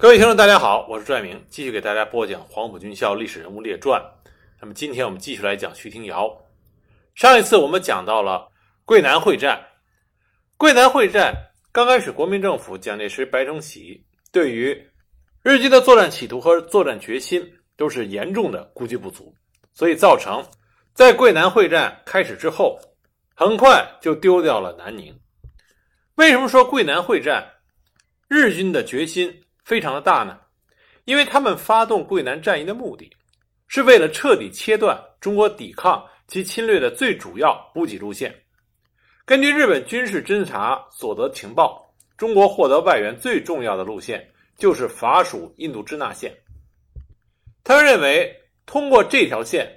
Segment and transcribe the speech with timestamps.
[0.00, 4.00] 各位听众，大家好，我是朱爱明，继续给大家播讲《黄埔军校历史人物列传》。
[4.60, 6.32] 那么今天我们继续来讲徐廷瑶。
[7.16, 8.48] 上一次我们讲到了
[8.84, 9.60] 桂南会战，
[10.56, 11.34] 桂南会战
[11.72, 14.00] 刚开始，国民政府蒋介石、白崇禧
[14.30, 14.88] 对于
[15.42, 17.44] 日军的作战企图和作战决心
[17.76, 19.34] 都是严重的估计不足，
[19.74, 20.40] 所以造成
[20.94, 22.78] 在桂南会战开始之后，
[23.34, 25.12] 很快就丢掉了南宁。
[26.14, 27.44] 为什么说桂南会战
[28.28, 30.40] 日军的决心非常的大呢？
[31.04, 33.14] 因为他们发动桂南战役的目的，
[33.66, 38.34] 是为了彻底切断中国抵抗其侵略的最主要补给路线。
[39.26, 44.26] 根据日本军事侦察所得情报，中国获得外援最重要的路线
[44.56, 46.34] 就是法属印度支那线。
[47.62, 49.70] 他认为，通过这条线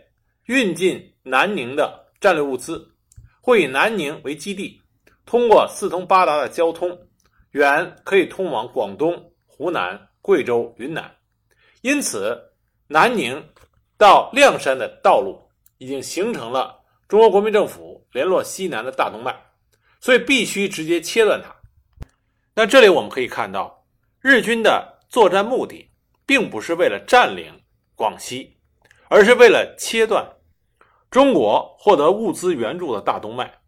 [0.45, 2.89] 运进南宁的战略物资，
[3.41, 4.81] 会以南宁为基地。
[5.25, 6.97] 通过四通八达的交通，
[7.51, 9.30] 远可以通往广东、
[9.61, 11.15] 湖南、贵州、云南，
[11.83, 12.35] 因此
[12.87, 13.47] 南宁
[13.95, 15.39] 到亮山的道路
[15.77, 19.31] 已经形成了中国国民政府联络西南的大动脉，
[19.99, 21.55] 所以必须直接切断它。
[22.55, 23.85] 那这里我们可以看到，
[24.19, 25.91] 日军的作战目的
[26.25, 27.53] 并不是为了占领
[27.93, 28.57] 广西，
[29.09, 30.27] 而是为了切断
[31.11, 33.61] 中国获得物资援助的大动脉。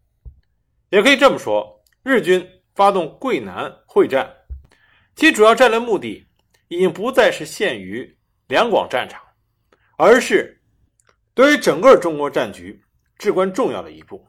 [0.90, 4.34] 也可以这么说，日军发动桂南会战，
[5.16, 6.26] 其主要战略目的
[6.68, 8.16] 已经不再是限于
[8.48, 9.20] 两广战场，
[9.96, 10.60] 而是
[11.34, 12.82] 对于整个中国战局
[13.18, 14.26] 至关重要的一步。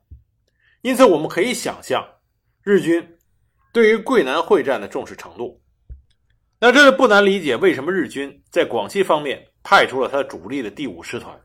[0.82, 2.08] 因此，我们可以想象
[2.64, 3.18] 日军
[3.74, 5.60] 对于桂南会战的重视程度。
[6.60, 11.38] 那这就不难理解为什么日军在广西方面派出了他的主力的第五师团。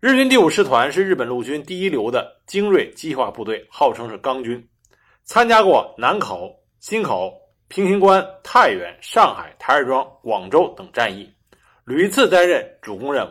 [0.00, 4.68] 日军第五师团是日本陆军第一流的精锐机械化部队，号称是钢军，
[5.24, 7.39] 参加过南口、忻口、
[7.70, 11.32] 平型关、太原、上海、台儿庄、广州等战役，
[11.84, 13.30] 屡次担任主攻任务。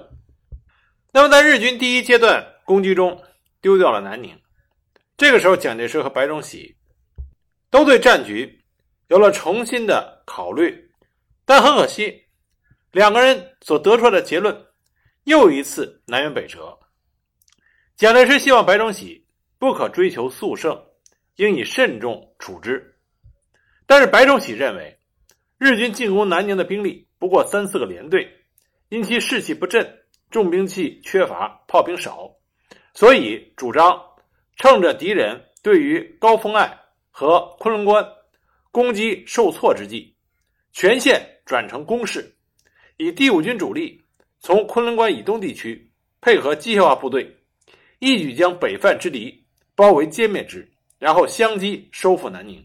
[1.11, 3.21] 那么，在日军第一阶段攻击中
[3.59, 4.39] 丢掉了南宁，
[5.17, 6.73] 这个时候，蒋介石和白崇禧
[7.69, 8.63] 都对战局
[9.07, 10.89] 有了重新的考虑，
[11.43, 12.23] 但很可惜，
[12.91, 14.65] 两个人所得出来的结论。
[15.25, 16.79] 又一次南辕北辙。
[17.97, 19.27] 蒋介石希望白崇禧
[19.57, 20.81] 不可追求速胜，
[21.35, 22.88] 应以慎重处之。
[23.89, 24.99] 但是白崇禧认为，
[25.57, 28.29] 日军进攻南宁的兵力不过三四个连队，
[28.89, 29.97] 因其士气不振，
[30.29, 32.29] 重兵器缺乏，炮兵少，
[32.93, 33.99] 所以主张
[34.57, 36.71] 趁着敌人对于高峰隘
[37.09, 38.07] 和昆仑关
[38.69, 40.15] 攻击受挫之际，
[40.71, 42.31] 全线转成攻势，
[42.97, 43.99] 以第五军主力。
[44.39, 47.35] 从昆仑关以东地区配合机械化部队，
[47.97, 52.63] 一举将北犯之敌包围歼灭之，然后相机收复南宁。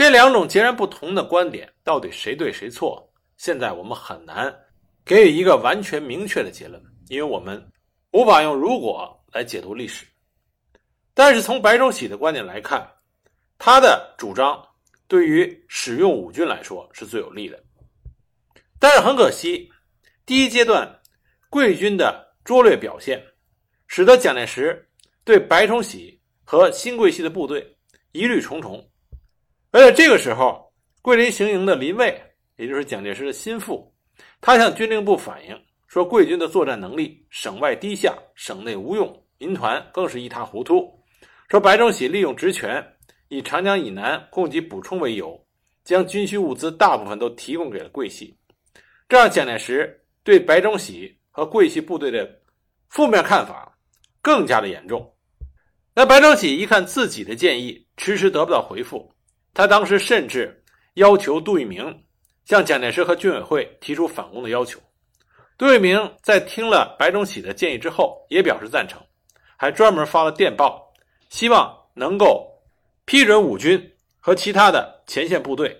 [0.00, 3.06] 这两种截然不同的观点，到底谁对谁错？
[3.36, 4.50] 现在我们很难
[5.04, 7.62] 给予一个完全明确的结论，因为我们
[8.12, 10.06] 无法用“如果”来解读历史。
[11.12, 12.90] 但是从白崇禧的观点来看，
[13.58, 14.66] 他的主张
[15.06, 17.62] 对于使用五军来说是最有利的。
[18.78, 19.70] 但是很可惜。
[20.24, 20.98] 第一阶段，
[21.50, 23.22] 桂军的拙劣表现，
[23.86, 24.88] 使得蒋介石
[25.24, 27.76] 对白崇禧和新桂系的部队
[28.12, 28.82] 疑虑重重。
[29.70, 30.72] 而且这个时候，
[31.02, 32.20] 桂林行营的林蔚，
[32.56, 33.92] 也就是蒋介石的心腹，
[34.40, 40.88] 他向军令部反映说，桂军的作战能力省外低下，省内无用，民团更是一塌糊涂。
[41.48, 42.84] 说白崇禧利用职权，
[43.28, 45.40] 以长江以南供给补充为由，
[45.84, 48.36] 将军需物资大部分都提供给了桂系，
[49.08, 49.96] 这让蒋介石。
[50.22, 52.30] 对白崇禧和桂系部队的
[52.90, 53.74] 负面看法
[54.20, 55.10] 更加的严重。
[55.94, 59.10] 那白崇禧一看自己的建议迟迟得不到回复，
[59.52, 60.62] 他当时甚至
[60.94, 62.04] 要求杜聿明
[62.44, 64.80] 向蒋介石和军委会提出反攻的要求。
[65.58, 69.00] 杜聿明在听了白崇禧的建议之后，也表示赞成，
[69.56, 70.92] 还专门发了电报，
[71.28, 72.48] 希望能够
[73.04, 75.76] 批准五军和其他的前线部队，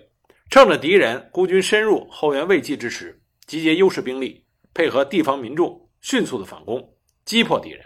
[0.49, 3.17] 趁着敌人孤军深入、后援未济之时。
[3.47, 6.95] 集结优势兵力，配合地方民众，迅速的反攻，
[7.25, 7.85] 击破敌人。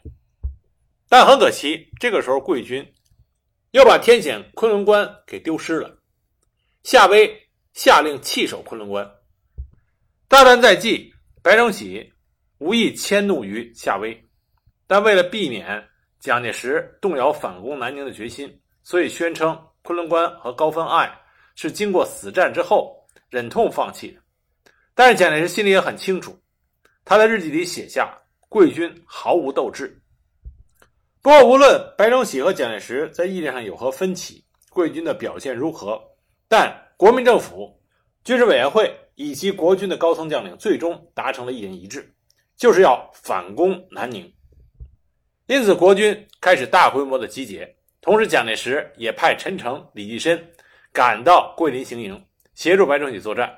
[1.09, 2.85] 但很可惜，这个时候桂军
[3.75, 5.99] 又把天险昆仑关给丢失了。
[6.83, 7.29] 夏威
[7.73, 9.05] 下令弃守昆仑关。
[10.29, 11.13] 大战在即，
[11.43, 12.09] 白崇禧
[12.59, 14.17] 无意迁怒于夏威，
[14.87, 15.85] 但为了避免
[16.21, 18.49] 蒋介石动摇反攻南宁的决心，
[18.81, 21.13] 所以宣称昆仑关和高分隘
[21.55, 22.95] 是经过死战之后
[23.29, 24.21] 忍痛放弃的。
[24.93, 26.41] 但是蒋介石心里也很清楚，
[27.03, 28.17] 他在日记里写下
[28.47, 30.01] ：“贵军毫无斗志。”
[31.25, 35.99] 不过，无论白崇禧和蒋介石在意见上有何分歧，桂军的表现如何，
[36.47, 37.81] 但国民政府
[38.23, 42.13] 军事委员会以及国军的高层将领最终达成了一人一致，
[42.55, 44.31] 就是要反攻南宁。
[45.47, 50.39] 因此，国军开始大规模的集结，同时蒋介石也派陈诚、李济深
[50.93, 52.23] 赶到桂林行营，
[52.53, 53.51] 协助白崇禧作战。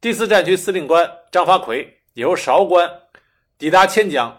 [0.00, 2.90] 第四战区司令官张发奎也由韶关
[3.56, 4.36] 抵达千江。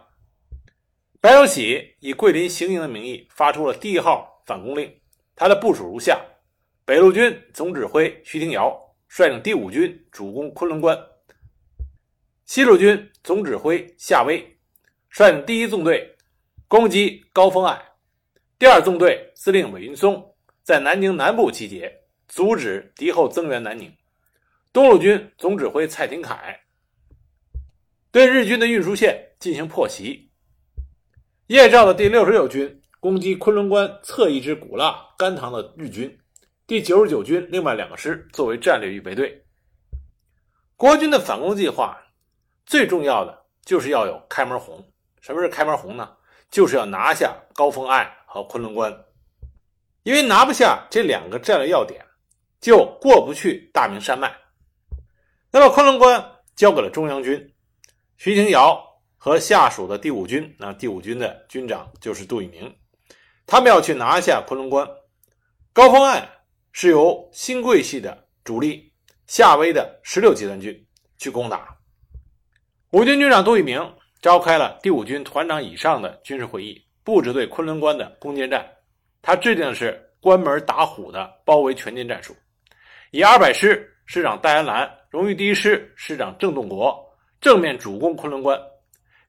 [1.26, 4.96] 白崇禧以桂林行营的名义发出了第一号反攻令，
[5.36, 6.24] 他的部署如下：
[6.86, 10.96] 北路军总指挥徐廷瑶率领第五军主攻昆仑关；
[12.46, 14.56] 西路军总指挥夏威
[15.10, 16.16] 率领第一纵队
[16.68, 17.76] 攻击高峰隘；
[18.60, 23.90] 第二纵队司令韦云松在南宁南部集结，阻止敌后增援南宁；
[24.72, 26.60] 东路军总指挥蔡廷锴
[28.12, 30.25] 对日军的运输线进行破袭。
[31.48, 36.20] 叶兆的第六十六军攻击昆仑关侧翼之古腊甘棠的日军，
[36.66, 39.46] 第九十九军另外两个师作为战略预备队。
[40.76, 41.96] 国军的反攻计划
[42.66, 44.84] 最重要的就是要有开门红。
[45.22, 46.10] 什么是开门红呢？
[46.50, 48.92] 就是要拿下高峰隘和昆仑关，
[50.02, 52.04] 因为拿不下这两个战略要点，
[52.60, 54.36] 就过不去大明山脉。
[55.52, 57.54] 那么昆仑关交给了中央军，
[58.18, 58.84] 徐廷瑶。
[59.26, 62.72] 和下属的第五军，那第五军的军长就是杜聿明，
[63.48, 64.88] 他们要去拿下昆仑关。
[65.74, 66.30] 高峰案
[66.74, 68.94] 是由新桂系的主力
[69.26, 70.86] 夏威的十六集团军
[71.18, 71.76] 去攻打。
[72.92, 78.64] 五军军长杜聿明召开了第五军团长以上的军事会议，布置对昆仑关的攻坚战。
[79.24, 82.36] 他制定的是关门打虎的包围全歼战术，
[83.10, 87.04] 以二百师师长戴安澜、荣誉第一师师长郑洞国
[87.42, 88.56] 正面主攻昆仑关。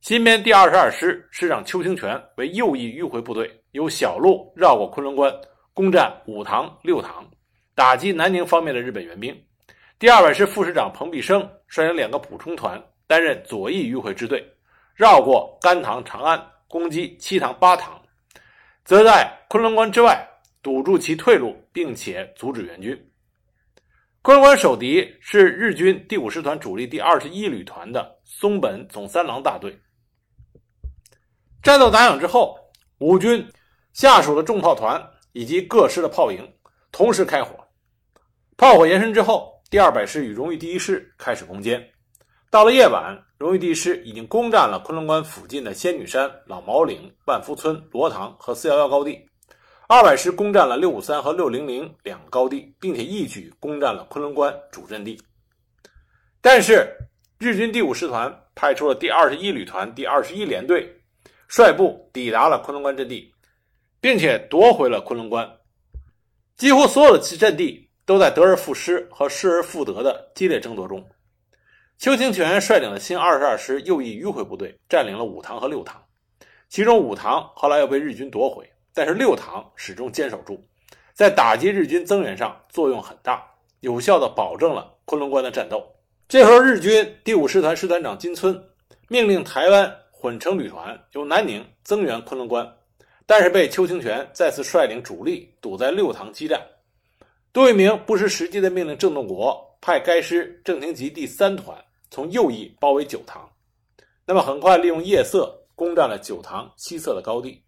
[0.01, 5.33] 新编第二十二师师长邱清泉为右翼迂回部队，由小路绕过昆仑关，
[5.75, 7.29] 攻占五塘、六塘，
[7.75, 9.37] 打击南宁方面的日本援兵。
[9.99, 14.47] 第二百师副师长彭必生率领两个补充团，担任左翼迂回支队，
[14.95, 18.01] 绕过甘塘、长安，攻击七塘、八塘，
[18.85, 20.25] 则在昆仑关之外
[20.63, 22.97] 堵住其退路，并且阻止援军。
[24.23, 29.77] 昆仑关守敌是日军第五师团主力第二十一旅团的松本总三郎大队。
[31.67, 32.57] 战斗打响之后，
[32.99, 33.45] 五军
[33.93, 36.49] 下属的重炮团以及各师的炮营
[36.93, 37.57] 同时开火，
[38.57, 41.85] 炮火延伸之后，第二百师与荣誉第一师开始攻坚。
[42.53, 49.15] 到了夜晚，荣誉第一师已经攻占了昆仑关附近的仙女山、老毛岭、万福村、罗塘和四幺幺高地；
[49.89, 55.21] 二百师攻占了六五三和六零零两个高地，并且一举攻占了昆仑关主阵地。
[56.41, 56.97] 但是，
[57.41, 60.96] 日军第五师团派出了第二十一旅团第二十一联队。
[61.49, 63.33] 率部抵达了昆仑关阵地，
[64.01, 65.49] 并且夺回了昆仑关。
[66.57, 71.07] 几乎所有的阵地都在得而复失和失而复得的激烈争夺中。
[71.99, 76.03] 邱清泉率领的新二十二师右翼迂回部队占领了五塘和六塘，
[76.69, 80.63] 其中五塘后来又被日军夺回，但是六塘始终坚守住，
[81.15, 83.43] 在打击日军增援上作用很大，
[83.81, 85.83] 有效地保证了昆仑关的战斗。
[86.29, 88.63] 这时候，日军第五师团师团长金村
[89.09, 89.97] 命令台湾。
[90.27, 92.69] 混成旅团由南宁增援昆仑关，
[93.27, 96.61] 但是被邱清泉再次率领主力堵在六塘激战。
[97.53, 101.79] 杜聿明不失时机的命令郑洞国派该师郑廷吉第三团
[102.11, 103.49] 从右翼包围九塘，
[104.27, 107.63] 那么很快利用夜色攻占了九塘西侧的高地。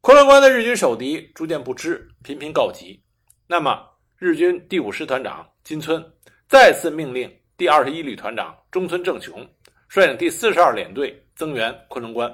[0.00, 2.98] 昆仑关的日军守敌逐渐不支，频频告急。
[3.46, 3.78] 那么
[4.16, 6.02] 日军第五师团长金村
[6.48, 9.46] 再次命令第二十一旅团长中村正雄
[9.90, 11.21] 率领第四十二联队。
[11.34, 12.32] 增援昆仑关，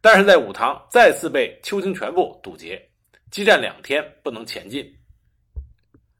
[0.00, 2.80] 但是在五塘再次被邱清泉部堵截，
[3.30, 4.86] 激战两天不能前进。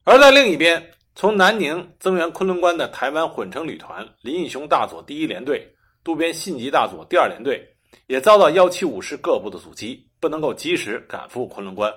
[0.05, 5.69] 而在另一边，从南宁增援昆仑关的台湾混成旅团林义雄大佐第一联队、
[6.03, 7.67] 渡边信吉大佐第二联队，
[8.07, 11.93] 也遭到幺七五师各部的阻击，不能够及时赶赴昆仑关。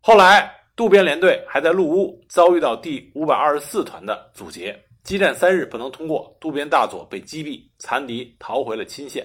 [0.00, 4.78] 后来，渡边联队还在陆屋遭遇到第五百二十四团的阻截。
[5.06, 9.24] 激战三日不能通过，渡边大佐被击毙，残敌逃回了钦县。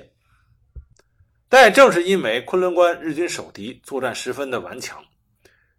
[1.50, 5.03] 但也正是因为昆仑关日军守敌作战十分的顽强，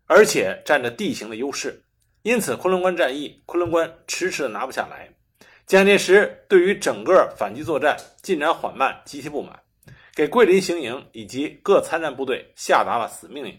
[0.06, 1.80] 而且占着地形的优势，
[2.22, 5.08] 因此昆仑关战役，昆仑关迟迟的拿不下来。
[5.68, 9.56] 蒋介石对于整个反击作战进展缓慢极其不满，
[10.16, 13.56] 给桂林行营以及各参战部队下达了死命令：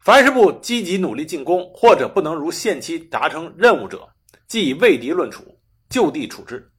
[0.00, 4.08] 凡是不积极努力进攻，或者不能如限期达成任务者。
[4.48, 6.70] 即以畏敌论处，就地处置。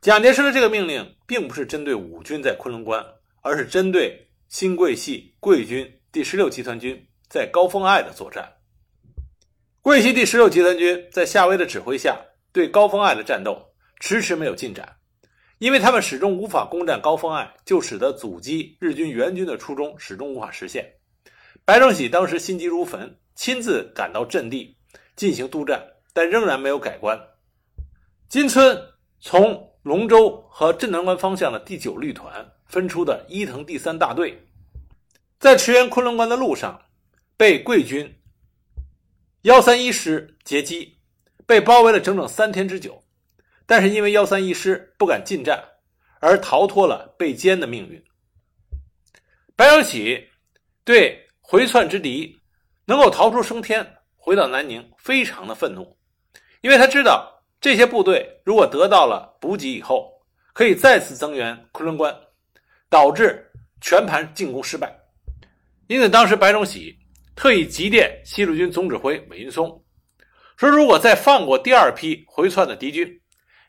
[0.00, 3.04] 蒋介石的这个命令，并不是针对五军在昆仑关，
[3.40, 8.52] 而是针对新桂系桂军第十六集团军在高峰隘的作战。
[9.80, 12.20] 桂系第十六集团军在夏威的指挥下，
[12.52, 13.60] 对高峰隘的战斗
[14.00, 14.96] 迟迟没有进展，
[15.58, 20.84] 因为他们始终无法攻占高峰隘，就使得阻击日军援军的初衷始终无法实现。
[21.64, 24.76] 白崇禧当时心急如焚，亲自赶到阵地
[25.14, 25.80] 进行督战，
[26.12, 27.20] 但仍然没有改观。
[28.28, 28.80] 金村
[29.20, 34.46] 从龙州和镇南关方向的第九旅团分出的伊藤第三大队，
[35.38, 36.80] 在驰援昆仑关的路上，
[37.36, 38.18] 被桂军。
[39.42, 40.98] 幺三一师截击，
[41.46, 43.02] 被包围了整整三天之久，
[43.66, 45.62] 但是因为幺三一师不敢进战，
[46.20, 48.02] 而逃脱了被歼的命运。
[49.56, 50.28] 白崇禧
[50.84, 52.40] 对回窜之敌
[52.84, 55.98] 能够逃出升天，回到南宁，非常的愤怒，
[56.62, 60.10] 因为他知道这些部队如果得到了补给以后，
[60.54, 62.16] 可以再次增援昆仑关，
[62.88, 63.46] 导致
[63.80, 64.92] 全盘进攻失败。
[65.88, 66.98] 因此，当时白崇禧。
[67.34, 69.82] 特意急电西路军总指挥韦云松，
[70.58, 73.20] 说：“如果再放过第二批回窜的敌军，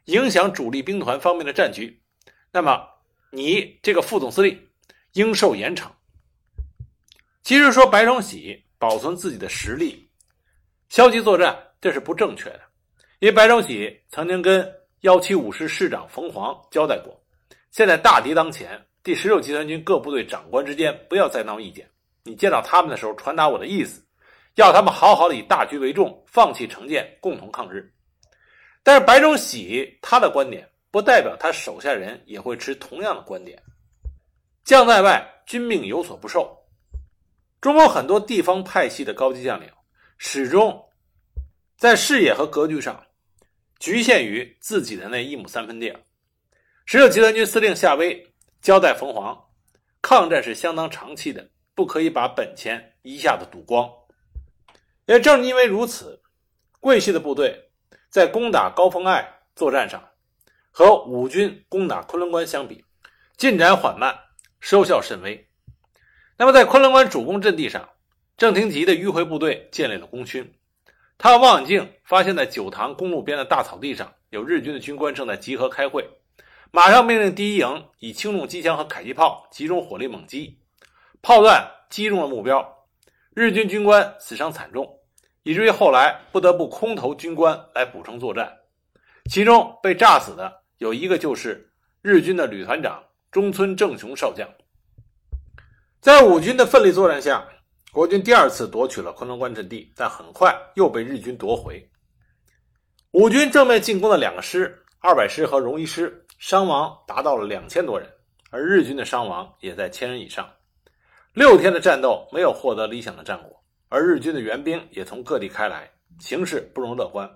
[0.05, 2.03] 影响主力兵团方面的战局，
[2.51, 2.85] 那么
[3.31, 4.67] 你这个副总司令
[5.13, 5.87] 应受严惩。”
[7.41, 10.11] 其实说白崇禧保存自己的实力，
[10.89, 12.61] 消极作战，这是不正确的。
[13.23, 17.17] 因为白崇禧曾经跟幺七五师师长冯黄交代过，
[17.71, 21.89] 现在大敌当前，第十六集团军各部队长官之间不要再闹意见。
[22.25, 24.03] 你见到他们的时候，传达我的意思，
[24.55, 27.89] 要他们好好的以大局为重，放弃成见，共同抗日。
[28.83, 33.57] 但是白崇禧他的观点，不代表他手下人也会持同样的观点。
[34.65, 36.53] 将在外，军命有所不受。
[37.61, 39.69] 中国很多地方派系的高级将领，
[40.17, 40.77] 始终
[41.77, 43.01] 在视野和格局上
[43.83, 45.93] 局限于自己的那一亩三分地。
[46.85, 49.49] 十六集团军司令夏威交代冯黄，
[50.01, 51.49] 抗战是相当长期的。
[51.75, 53.91] 不可以把本钱一下子赌光。
[55.05, 56.21] 也正因为如此，
[56.79, 57.71] 桂系的部队
[58.09, 60.11] 在攻打高峰隘作战上，
[60.71, 62.85] 和五军攻打昆仑关相比，
[63.35, 64.17] 进展缓慢，
[64.61, 65.49] 收效甚微。
[66.37, 67.89] 那么，在昆仑关主攻阵地上，
[68.37, 70.53] 郑廷吉的迂回部队建立了功勋。
[71.23, 76.05] 他望远镜发现，在九塘公路边的大草地上，有日军的军官正在集合开会，
[76.69, 80.59] 马上命令第一营以轻重机枪和迫击炮集中火力猛击。
[81.21, 82.85] 炮弹击中了目标，
[83.33, 84.99] 日军军官死伤惨重，
[85.43, 88.57] 以至于后来不得不空投军官来补充作战。
[89.31, 93.01] 其中被炸死的有一个就是日军的旅团长
[93.31, 94.45] 中村正雄少将。
[96.01, 97.47] 在五军的奋力作战下，
[97.93, 101.87] 国军第二次夺取了昆仑关阵地，但很快又被日军夺回。
[103.11, 108.09] 五军正面进攻的两个师，二百师和荣一师，伤亡达到了两千多人，
[108.49, 110.49] 而日军的伤亡也在千人以上。
[111.33, 115.87] 六天的战斗没有获得理想的战果，而日军的援兵也从各地开来，
[116.19, 117.29] 形势不容乐观。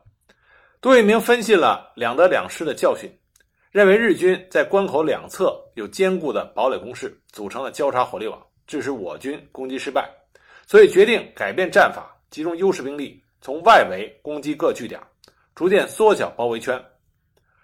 [0.82, 3.08] 杜聿明分析了两德两失的教训，
[3.70, 10.12] 认为日军在关口两侧有坚固的堡垒工事，组成了交叉火力网，致使我军攻击失败，
[10.67, 15.01] 所以决定改变战法，集中优势兵力从外围攻击各据点，
[15.55, 16.79] 逐渐缩小包围圈。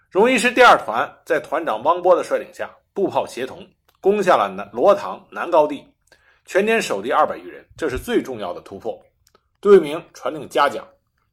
[0.09, 3.67] 荣一师第二团在团长汪波的率领下，步炮协同
[3.99, 5.85] 攻下了南罗塘南高地。
[6.45, 8.97] 全年守敌二百余人，这是最重要的突破。
[9.59, 10.87] 杜聿明传令嘉奖，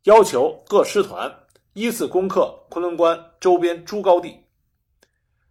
[0.04, 1.32] 要求各师团
[1.74, 4.36] 依次攻克昆仑关周边诸高地。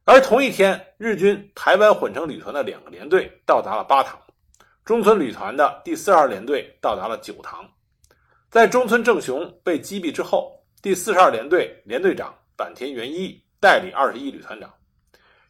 [0.03, 4.19] 而同一天，日军台湾混成旅团的两个连队到达了八塘，
[4.89, 7.63] 中村旅团的第四十二联队到达了九塘。
[8.49, 14.73] 在中村正雄被击毙之后，第四十二联队联队长坂田元一代理二十一旅团长。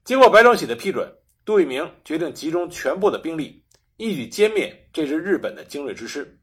[0.03, 1.09] 经过白崇禧的批准，
[1.45, 3.63] 杜聿明决定集中全部的兵力。
[3.95, 6.37] 一举歼灭这支日本的精锐之师，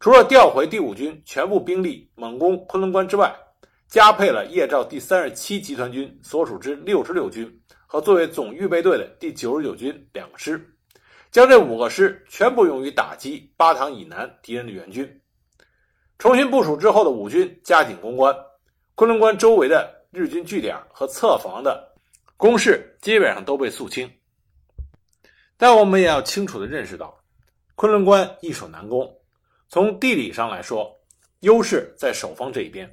[0.00, 3.32] 除了调回第五军全部兵力猛攻昆仑关之外，
[3.86, 7.48] 加配了叶兆第三十七集团军所属之六十六军
[7.86, 10.60] 和作为总预备队的第九十九军两个师，
[11.30, 15.20] 将这五个师全部用于打击巴塘以南敌人的援军。
[16.18, 18.34] 重新部署之后的五军加紧攻关，
[18.94, 21.94] 昆仑关周围的日军据点和侧防的
[22.36, 24.10] 工事基本上都被肃清。
[25.58, 27.18] 但我们也要清楚地认识到，
[27.74, 29.10] 昆仑关易守难攻。
[29.68, 30.90] 从地理上来说，
[31.40, 32.90] 优势在守方这一边，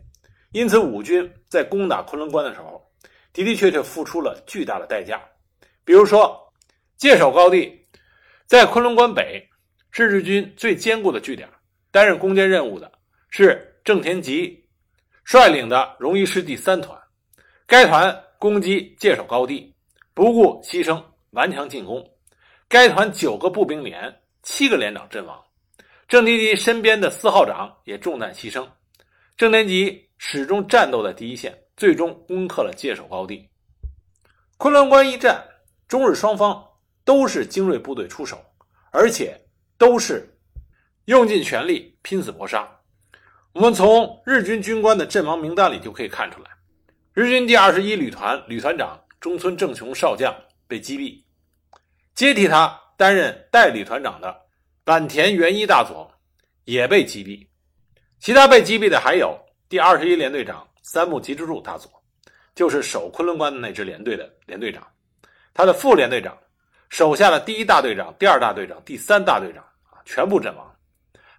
[0.52, 2.86] 因此五军在攻打昆仑关的时候，
[3.32, 5.22] 的的确确付出了巨大的代价。
[5.86, 6.52] 比如说，
[6.98, 7.83] 界首高地
[8.54, 9.50] 在昆仑关北，
[9.90, 11.50] 是日军最坚固的据点。
[11.90, 12.92] 担任攻坚任务的
[13.32, 14.64] 是郑田吉
[15.24, 16.96] 率领的荣一师第三团，
[17.66, 19.74] 该团攻击界首高地，
[20.14, 22.08] 不顾牺牲，顽强进攻。
[22.68, 25.44] 该团九个步兵连、七个连长阵亡，
[26.08, 28.68] 郑天吉身边的四号长也中弹牺牲。
[29.36, 33.50] 郑天吉始终战斗在第一线，最终攻克了界首高地。
[34.58, 35.44] 昆仑关一战，
[35.88, 36.64] 中日双方
[37.06, 38.44] 都是精锐部队出手，
[38.92, 39.40] 而且
[39.78, 40.38] 都是
[41.06, 42.70] 用尽全力，拼死搏杀。
[43.54, 46.50] 我们从日军军官的阵亡名单里就可以看出来，
[47.14, 50.34] 日军第二十一旅团旅团长中村正雄少将
[50.68, 51.24] 被击毙，
[52.16, 54.36] 接替他担任代理团长的
[54.84, 56.12] 坂田元一大佐
[56.66, 57.48] 也被击毙。
[58.20, 61.92] 其他被击毙的还有第二十一联队长三木吉之助大佐，
[62.56, 64.88] 就是守昆仑关的那支连队的连队长，
[65.54, 66.38] 他的副连队长，
[66.94, 70.76] 手下的第一大队长、第二大队长、第三大队长啊，全部阵亡。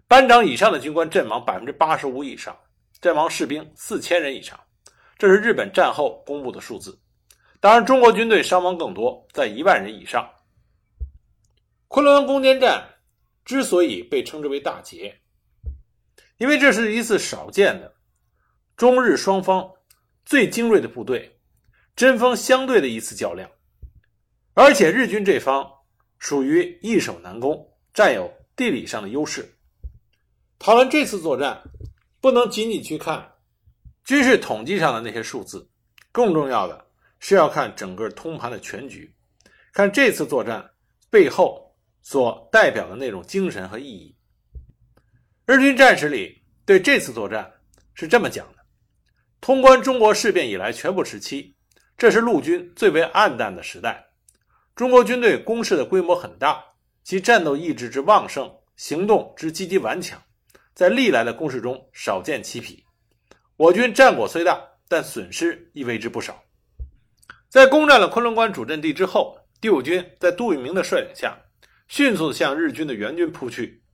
[0.09, 2.59] 班长以上的军官阵亡百分之八十五以上，
[3.01, 4.59] 阵亡士兵四千人以上，
[5.17, 6.99] 这是日本战后公布的数字。
[7.61, 10.29] 当然，中国军队伤亡更多，在一万人以上。
[11.87, 12.85] 昆仑攻坚战
[13.45, 15.21] 之所以被称之为大捷，
[16.39, 17.95] 因为这是一次少见的
[18.77, 19.71] 中日双方
[20.25, 21.39] 最精锐的部队
[21.95, 23.49] 针锋相对的一次较量，
[24.55, 25.69] 而且日军这方
[26.19, 29.45] 属于易守难攻，占有地理上的优势。
[30.61, 31.61] 讨论这次作战，
[32.21, 33.33] 不能仅仅去看
[34.05, 35.69] 军事统计上的那些数字，
[36.13, 36.87] 更重要的
[37.19, 39.13] 是要看整个通盘的全局，
[39.73, 40.71] 看这次作战
[41.11, 44.17] 背后所代表的那种精神和意义。
[45.47, 47.53] 日军战史里对这次作战
[47.93, 48.59] 是这么讲的：
[49.41, 51.57] 通关中国事变以来全部时期，
[51.99, 54.07] 这是陆军最为暗淡的时代。
[54.77, 56.65] 中国军队攻势的规模很大，
[57.05, 60.21] 其战斗意志之旺盛，行动之积极顽强。
[60.75, 62.85] 在历来的攻势中少见其匹，
[63.57, 66.43] 我军战果虽大，但损失亦为之不少。
[67.49, 71.39] 在攻占了昆仑关主阵地之后，第五军在杜聿明的率领下，
[71.87, 73.85] 迅速向日军的援军扑去。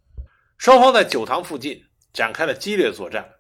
[0.57, 1.85] 双方在九塘附近
[2.15, 3.31] 展开了激烈作战，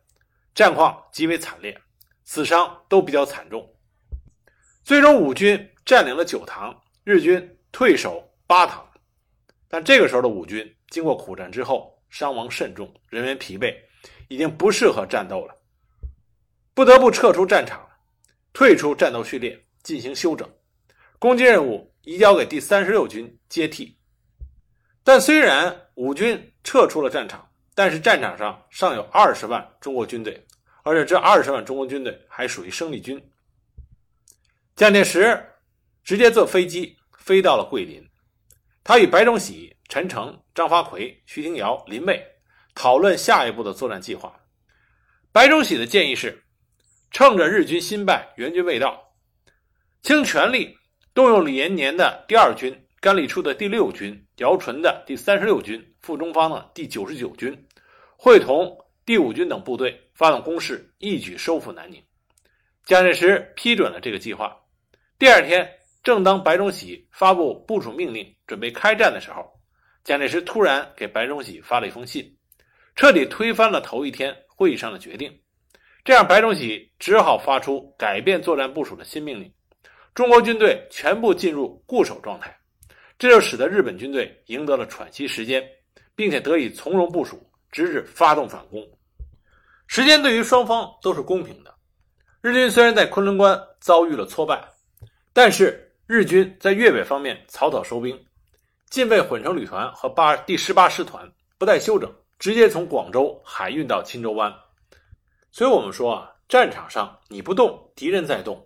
[0.55, 1.81] 战况极为惨烈，
[2.25, 3.75] 死伤都比较惨重。
[4.85, 6.79] 最终，五军占领了九塘，
[7.11, 8.89] 日军退守八塘。
[9.69, 13.75] 但这个时候的五军经过苦战之后，伤亡甚重，人员疲惫，
[14.29, 15.57] 已经不适合战斗了，
[16.75, 17.89] 不得不撤出战场，
[18.53, 20.49] 退出战斗序列进行休整，
[21.19, 23.99] 攻击任务移交给第三十六军接替。
[25.03, 30.47] 但虽然五军撤出了战场，但是战场上尚有二十万中国军队，
[30.83, 33.23] 而且这二十万中国军队还属于生力军。
[34.75, 35.47] 蒋介石
[36.03, 36.97] 直接坐飞机
[37.31, 38.05] 飞到了桂林，
[38.83, 39.77] 他与白崇禧。
[39.89, 42.21] 陈诚、张发奎、徐廷瑶、林蔚
[42.75, 44.41] 讨论下一步的作战计划。
[45.31, 46.43] 白崇禧的建议是：
[47.13, 49.13] 趁着日军新败、援军未到，
[50.03, 50.77] 倾全力
[51.15, 57.69] 动用李延年的第二军、甘立初的第六军、姚纯的第三十六军、傅中方的第九十九军，
[58.17, 62.03] 会同第五军等部队发动攻势，一举收复南宁。
[62.85, 64.57] 蒋介石批准了这个计划。
[65.17, 69.45] 第二天，正当白崇禧发布部署命令，准备开战的时候。
[70.03, 72.35] 蒋介石突然给白崇禧发了一封信，
[72.97, 75.31] 彻底推翻了头一天会议上的决定。
[76.03, 79.53] 这样，白崇禧只好发出改变作战部署的新命令：
[80.15, 82.57] 中国军队全部进入固守状态。
[83.19, 85.63] 这就使得日本军队赢得了喘息时间，
[86.17, 87.39] 并且得以从容部署，
[87.71, 88.83] 直至发动反攻。
[89.87, 91.75] 时间对于双方都是公平的。
[92.41, 94.67] 日军虽然在昆仑关遭遇了挫败，
[95.35, 98.21] 但是日军在粤北方面草草收兵。
[98.89, 104.53] 近卫混成旅团和八第十八师团不带休整，直接从广州海运到钦州湾。
[105.53, 108.57] 所以，我们说啊，战场上你不动，敌人在动；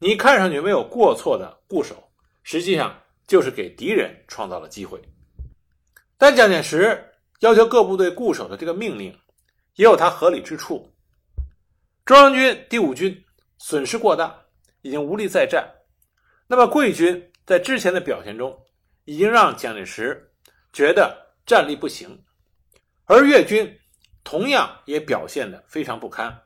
[0.00, 1.94] 你看上去没有过错的固守，
[2.42, 5.00] 实际上就是给敌人创造了机会。
[6.18, 9.16] 但蒋介石要求各部队固守的这个命令，
[9.76, 10.92] 也有它合理之处。
[12.04, 13.24] 中央军第五军
[13.58, 14.36] 损失过大，
[14.80, 15.64] 已经无力再战。
[16.52, 18.54] 那么，桂军在之前的表现中，
[19.06, 20.30] 已经让蒋介石
[20.70, 22.22] 觉得战力不行，
[23.06, 23.74] 而粤军
[24.22, 26.42] 同样也表现得非常不堪。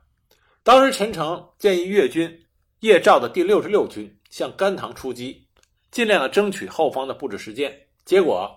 [0.63, 2.45] 当时陈诚建议粤军
[2.79, 5.45] 叶兆的第六十六军向甘棠出击，
[5.91, 7.77] 尽量的争取后方的布置时间。
[8.05, 8.49] 结果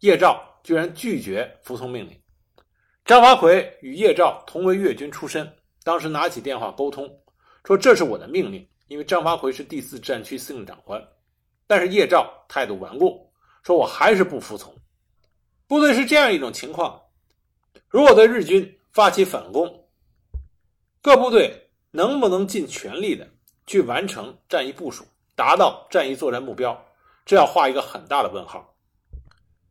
[0.00, 2.18] 叶兆居然拒绝服从命令。
[3.04, 7.06] 张发奎与叶兆同为粤军出身，当时拿起电话沟通，
[7.66, 11.02] 说这是我的命令，因为张发奎是第四战区司令长官。
[11.66, 13.30] 但是叶兆态度顽固。
[13.62, 14.76] 说我还是不服从，
[15.66, 17.00] 部队是这样一种情况：
[17.88, 19.88] 如果对日军发起反攻，
[21.00, 23.26] 各部队能不能尽全力的
[23.66, 25.02] 去完成战役部署，
[25.34, 26.78] 达到战役作战目标，
[27.24, 28.76] 这要画一个很大的问号。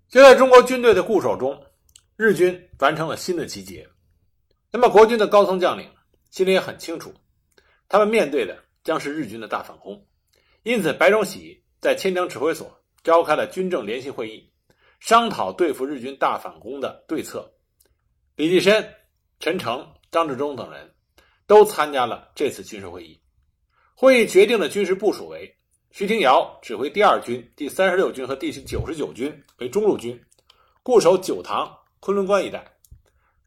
[0.10, 1.63] 就在中国军队的固守中，
[2.15, 3.88] 日军完成了新的集结。
[4.71, 5.88] 那么，国军的高层将领
[6.32, 7.13] 心里也很清楚，
[7.88, 10.06] 他们面对的将是日军的大反攻。
[10.63, 12.72] 因此，白崇禧在千江指挥所
[13.04, 14.52] 召开了军政联席会议，
[15.00, 17.52] 商讨对付日军大反攻的对策。
[18.36, 18.93] 李济深、
[19.39, 20.93] 陈诚、张治中等人
[21.46, 23.19] 都参加了这次军事会议。
[23.96, 25.56] 会议决定的军事部署为：
[25.91, 30.19] 徐廷瑶指挥第二军、第三十六军和第九十九军为中路军，
[30.82, 32.65] 固守九塘、昆仑关一带。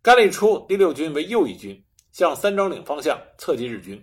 [0.03, 3.99] 甘立初第六军为右翼军，向三张岭方向侧击日军；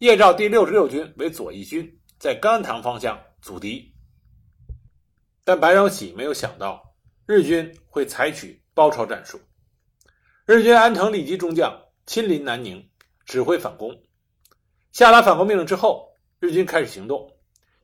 [0.00, 3.94] 叶兆第六十六军为左翼军，在甘塘方向阻敌。
[5.44, 6.82] 但白崇禧没有想到，
[7.26, 9.38] 日军会采取包抄战术。
[10.46, 12.82] 日军安藤利吉中将亲临南宁，
[13.26, 13.94] 指挥反攻。
[14.90, 16.08] 下达反攻命令之后，
[16.38, 17.30] 日军开始行动。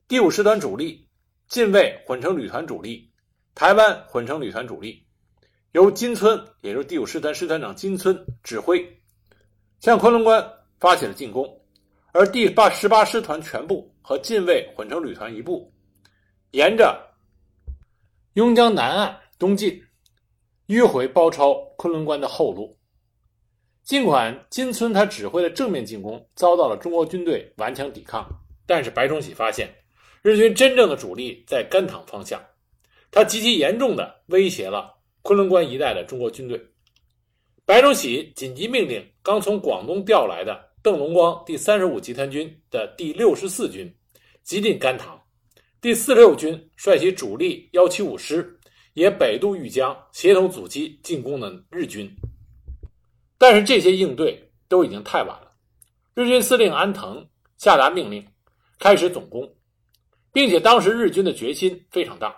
[0.09, 1.11] 第五师团主力、
[1.49, 3.13] 近卫混成旅团主力、
[3.55, 5.07] 台湾混成旅团主力。
[5.73, 9.03] 由金村，也就是第五师团师团长金村指挥，
[9.81, 10.51] 向昆仑关
[10.81, 11.63] 发起了进攻，
[12.19, 15.71] 而第八十八师团全部和近卫混成旅团一部，
[16.53, 16.99] 沿着
[18.35, 19.79] 邕江南岸东进，
[20.69, 22.75] 迂回包抄昆仑关的后路。
[23.85, 28.27] 尽管金村他指挥的正面进攻遭到了中国军队顽强抵抗，
[28.67, 29.69] 但是白崇禧发现
[30.23, 32.43] 日军真正的主力在甘棠方向，
[33.11, 34.91] 他极其严重的威胁了。
[35.21, 36.59] 昆仑关一带的中国军队，
[37.67, 43.93] 白崇禧紧急命令刚从广东调来的邓龙光第三十五集团军的第六十四军
[44.45, 45.21] 急进甘棠，
[45.81, 48.57] 第四十六军率其主力幺七五师
[48.95, 52.09] 也北渡豫江，协同阻击进攻的日军。
[53.37, 55.51] 但是这些应对都已经太晚了。
[56.15, 58.25] 日军司令安藤下达命令，
[58.79, 59.53] 开始总攻，
[60.33, 62.33] 并且当时日军的决心非常大，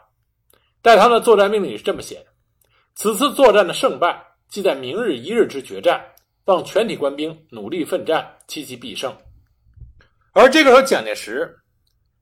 [0.82, 2.26] 在他的作战命令里是这么写的。
[2.94, 6.02] 此次作战的胜败，即在明日一日之决战，
[6.48, 9.14] 望全体官兵努力奋战，期其必胜。
[10.32, 11.58] 而这个时候，蒋介石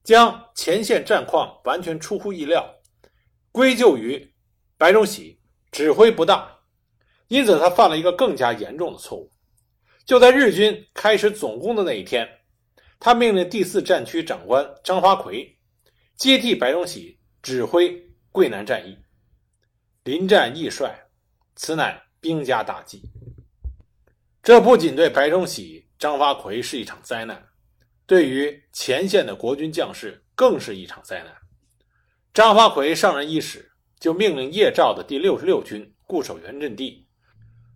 [0.02, 2.74] 将前线战况完全出乎意料
[3.52, 4.34] 归咎于
[4.76, 6.44] 白崇禧指挥不当，
[7.28, 9.30] 因此他犯了一个更加严重的错误。
[10.04, 12.28] 就在日军开始总攻的那一天，
[12.98, 15.56] 他命令第四战区长官张发奎
[16.16, 18.98] 接替白崇禧指挥桂南战役。
[20.02, 21.06] 临战易帅，
[21.54, 23.02] 此乃兵家大忌。
[24.46, 27.44] 这不仅对白崇禧、张发奎是一场灾难，
[28.06, 31.34] 对于前线的国军将士更是一场灾难。
[32.32, 37.08] 张发奎上任伊始，就命令叶兆的第六十六军固守原阵地，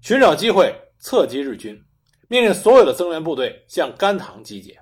[0.01, 1.77] 寻找机会侧击日军，
[2.29, 4.81] 命令所有的增援部队向甘棠集结。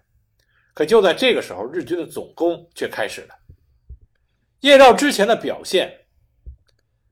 [0.74, 3.34] 可就在这个时候，日军的总攻却开始了。
[4.60, 5.90] 叶兆之前的表现。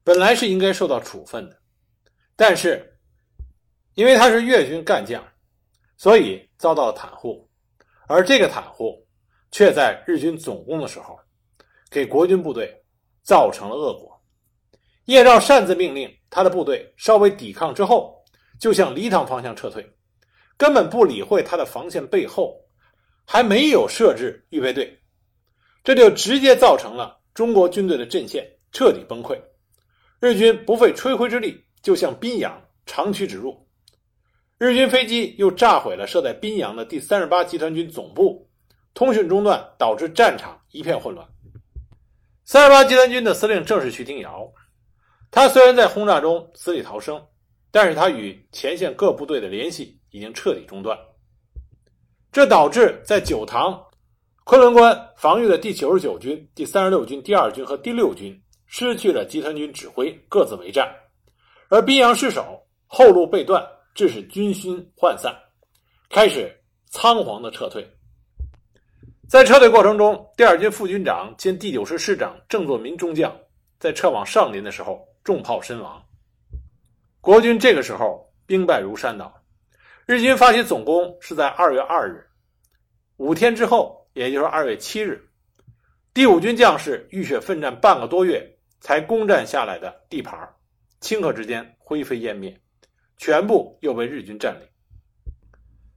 [0.04, 1.58] 本来是应该受到处分的，
[2.36, 2.95] 但是
[3.96, 5.26] 因为他是粤军干将，
[5.96, 7.48] 所以遭到了袒护，
[8.06, 9.02] 而这个袒护
[9.50, 11.18] 却在日军总攻的时候
[11.90, 12.70] 给国军部队
[13.22, 14.22] 造成了恶果。
[15.06, 18.22] 叶兆擅自命令他的部队稍微抵抗之后，
[18.60, 19.90] 就向黎塘方向撤退，
[20.58, 22.54] 根本不理会他的防线背后
[23.24, 24.94] 还没有设置预备队，
[25.82, 29.40] 这就直接造成了中国军队的阵线彻底崩溃。
[30.20, 33.65] 日军不费吹灰之力就向宾阳长驱直入，
[34.58, 38.48] 日军飞机又炸毁了设在宾阳的第三十八集团军总部，
[38.94, 41.28] 通讯中断，导致战场一片混乱。
[42.44, 44.50] 三十八集团军的司令正是徐廷瑶，
[45.30, 47.22] 他虽然在轰炸中死里逃生，
[47.70, 50.98] 但是他与前线各部队的联系已经彻底中断，
[52.32, 53.78] 这导致在九塘、
[54.44, 58.42] 昆仑关防御的第九十九军、第三十六军第二军和第六军。
[58.68, 60.92] 失去了集团军指挥，各自为战，
[61.68, 63.64] 而宾阳失守，后路被断，
[63.96, 65.34] 致使军心涣散，
[66.10, 66.54] 开始
[66.90, 67.84] 仓皇的撤退。
[69.26, 73.34] 在撤退过程中，第二军副军长兼第九师师长郑作民中将
[73.80, 76.00] 在撤往上林的时候中炮身亡。
[77.20, 79.34] 国军这个时候兵败如山倒。
[80.04, 82.24] 日军发起总攻是在二月二日，
[83.16, 85.26] 五天之后，也就是二月七日，
[86.14, 88.52] 第五军将士浴血奋战半个多月。
[88.78, 90.38] 才攻占下来的地盘，
[91.00, 92.60] 顷刻之间灰飞烟灭，
[93.16, 94.68] 全部又被日军占领。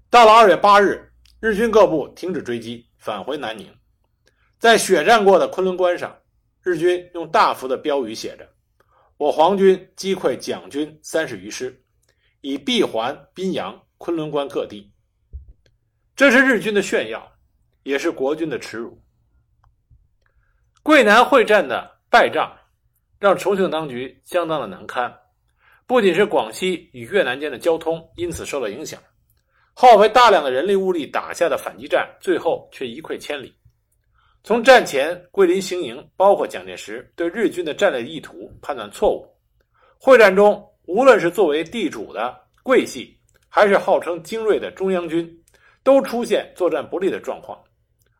[0.10, 3.74] 到了二月八日，日军各部停止追击，返回南宁。
[4.58, 6.18] 在血战过的昆仑关上，
[6.62, 8.50] 日军用大幅的标语写着
[9.18, 11.84] ：“我皇军击溃蒋军三十余师，
[12.42, 14.92] 以闭环宾阳、昆仑关各地。”
[16.16, 17.32] 这是日军的炫耀，
[17.84, 19.02] 也是国军的耻辱。
[20.82, 22.56] 桂南会战的败仗。
[23.20, 25.19] 让重庆当局相当的难堪，
[25.90, 29.02] 不仅是广西与越南间的交通因此受到影响，
[29.74, 33.52] 耗费大量的人力物力打下的反击战，最后却一溃千里。
[34.44, 39.26] 从战前桂林行营，包括蒋介石对日军的战略意图判断错误。
[39.98, 45.28] 会战中，无论是作为地主的桂系，还是号称精锐的中央军，
[45.84, 47.60] 都出现作战不利的状况，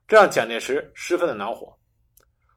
[0.08, 1.72] 这让蒋介石十分的恼火。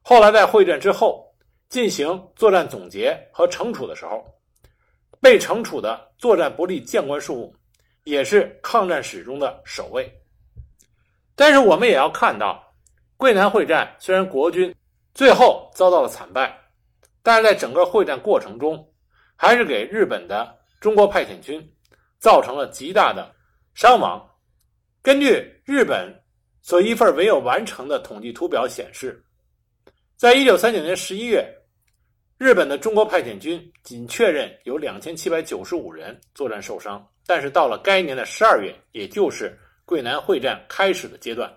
[0.00, 1.22] 后来在会战之后
[1.68, 4.24] 进行作战总结和惩处的时候，
[5.22, 7.54] 被惩处的作战不利将官数目
[8.04, 10.12] 也是抗战史中的首位。
[11.34, 12.62] 但是我们也要看到。
[13.16, 14.74] 桂南会战虽然国军
[15.14, 16.58] 最后遭到了惨败，
[17.22, 18.84] 但是在整个会战过程中，
[19.36, 21.72] 还是给日本的中国派遣军
[22.18, 23.32] 造成了极大的
[23.74, 24.20] 伤亡。
[25.02, 26.12] 根据日本
[26.62, 29.24] 所一份没有完成的统计图表显示，
[30.16, 31.48] 在一九三九年十一月，
[32.42, 41.48] 日本的中国派遣军仅确认有两千七百九十五人作战受伤，但是到了该年的十二月，也就是桂南会战开始的阶段。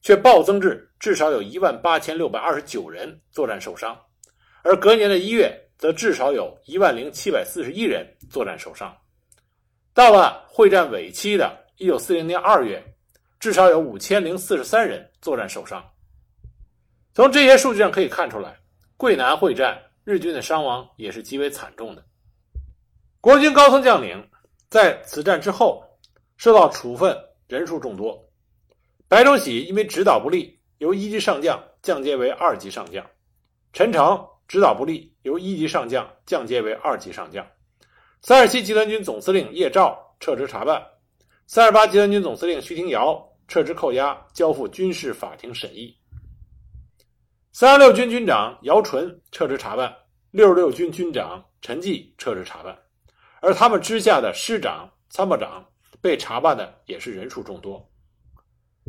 [0.00, 3.94] 却暴增至至少有一万八千六百二十九人作战受伤，
[4.62, 8.96] 而隔年的一月，则至少有一万零七百四十一人作战受伤。
[9.92, 12.82] 到了会战尾期的一九四零年二月，
[13.38, 15.84] 至少有五千零四十三人作战受伤。
[17.12, 18.56] 从这些数据上可以看出来，
[18.96, 22.04] 桂南会战日军的伤亡也是极为惨重的。
[23.20, 24.28] 国军高层将领
[24.68, 25.82] 在此战之后
[26.36, 27.16] 受到处分，
[27.48, 28.22] 人数众多。
[29.08, 33.02] 白崇禧因为指导不力，由一级上将降阶为二级上将；
[33.72, 37.42] 陈诚指导不力，由一级上将降阶为二级上将；
[38.20, 40.82] 三十七集团军总司令叶兆撤职查办；
[41.46, 45.96] 三十八集团军总司令徐廷瑶撤职扣押，交付军事法庭审议；
[47.56, 49.88] 三十六军军长姚纯撤职查办；
[50.32, 52.76] 六十六军军长陈济撤职查办，
[53.40, 55.64] 而他们之下的师长、参谋长
[56.00, 57.88] 被查办的也是人数众多。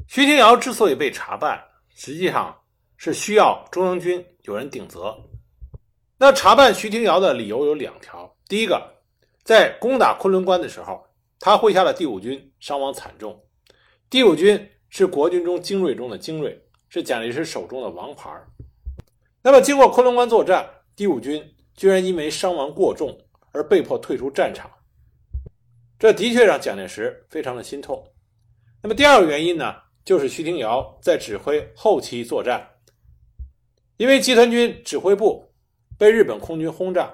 [0.08, 2.60] 徐廷瑶之所以被查办，实际上
[2.98, 5.16] 是需要中央军有人顶责。
[6.18, 8.82] 那查办徐廷瑶的理由有两条：第一个，
[9.44, 11.06] 在攻打昆仑关的时候，
[11.40, 13.40] 他麾下的第五军伤亡惨重。
[14.10, 16.60] 第五军是国军中精锐中的精锐，
[16.96, 18.32] 是蒋介石手中的王牌。
[19.44, 23.20] 那么，经过昆仑关作战，第五军居然因为伤亡过重
[23.52, 24.72] 而被迫退出战场，
[26.00, 28.02] 这的确让蒋介石非常的心痛。
[28.82, 29.76] 那么，第二个原因呢？
[30.06, 32.66] 就是徐廷瑶在指挥后期作战，
[33.98, 35.52] 因为集团军指挥部
[35.98, 37.14] 被日本空军轰炸，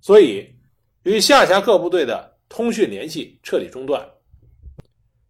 [0.00, 0.54] 所以
[1.02, 4.08] 与下辖各部队的通讯联系彻底中断。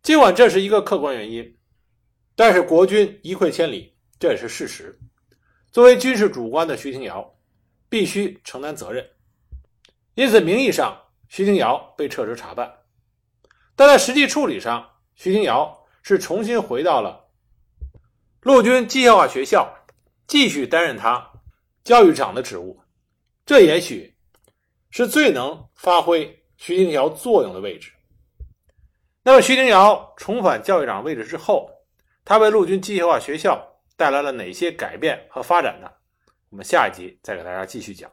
[0.03, 1.56] 尽管这是一个客观原因，
[2.37, 4.97] 但是国军一溃千里，这也是事实。
[5.73, 7.37] 作为军事主官的徐廷瑶
[7.89, 9.05] 必须承担责任，
[10.15, 10.97] 因此名义上
[11.29, 12.73] 徐廷瑶被撤职查办，
[13.75, 15.77] 但在实际处理上，徐廷瑶。
[16.09, 17.21] 是重新回到了
[18.43, 19.69] 陆军机械化学校，
[20.29, 21.33] 继续担任他
[21.83, 22.81] 教育长的职务。
[23.45, 24.17] 这也许
[24.91, 27.91] 是最能发挥徐廷瑶作用的位置。
[29.25, 31.69] 那么，徐廷瑶重返教育长位置之后，
[32.27, 35.89] 他为陆军机械化学校带来了哪些改变和发展呢？
[36.51, 38.11] 我们下一集再给大家继续讲。